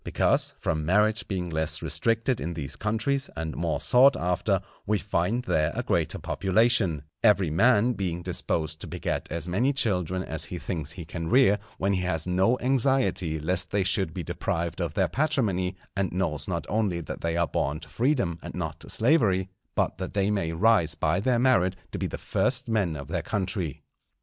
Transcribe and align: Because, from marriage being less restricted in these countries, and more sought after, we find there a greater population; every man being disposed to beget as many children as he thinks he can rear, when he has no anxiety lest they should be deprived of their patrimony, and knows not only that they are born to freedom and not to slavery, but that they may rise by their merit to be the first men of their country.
Because, 0.03 0.55
from 0.59 0.83
marriage 0.83 1.27
being 1.27 1.51
less 1.51 1.83
restricted 1.83 2.41
in 2.41 2.55
these 2.55 2.75
countries, 2.75 3.29
and 3.35 3.55
more 3.55 3.79
sought 3.79 4.17
after, 4.17 4.61
we 4.87 4.97
find 4.97 5.43
there 5.43 5.71
a 5.75 5.83
greater 5.83 6.17
population; 6.17 7.03
every 7.23 7.51
man 7.51 7.93
being 7.93 8.23
disposed 8.23 8.81
to 8.81 8.87
beget 8.87 9.27
as 9.29 9.47
many 9.47 9.71
children 9.73 10.23
as 10.23 10.45
he 10.45 10.57
thinks 10.57 10.93
he 10.93 11.05
can 11.05 11.27
rear, 11.29 11.59
when 11.77 11.93
he 11.93 12.01
has 12.01 12.25
no 12.25 12.57
anxiety 12.61 13.39
lest 13.39 13.69
they 13.69 13.83
should 13.83 14.11
be 14.11 14.23
deprived 14.23 14.81
of 14.81 14.95
their 14.95 15.07
patrimony, 15.07 15.75
and 15.95 16.11
knows 16.13 16.47
not 16.47 16.65
only 16.67 16.99
that 16.99 17.21
they 17.21 17.37
are 17.37 17.45
born 17.45 17.79
to 17.81 17.87
freedom 17.87 18.39
and 18.41 18.55
not 18.55 18.79
to 18.79 18.89
slavery, 18.89 19.49
but 19.75 19.99
that 19.99 20.15
they 20.15 20.31
may 20.31 20.51
rise 20.51 20.95
by 20.95 21.19
their 21.19 21.37
merit 21.37 21.75
to 21.91 21.99
be 21.99 22.07
the 22.07 22.17
first 22.17 22.67
men 22.67 22.95
of 22.95 23.07
their 23.07 23.21
country. 23.21 23.83